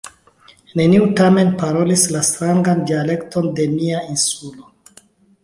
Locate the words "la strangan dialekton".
2.15-3.53